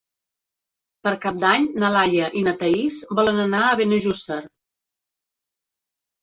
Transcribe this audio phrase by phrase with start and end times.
[1.07, 4.41] Per Cap d'Any na Laia i na Thaís volen anar a Benejússer.